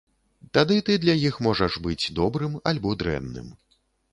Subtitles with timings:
[0.57, 3.47] Тады ты для іх можаш быць добрым альбо дрэнным.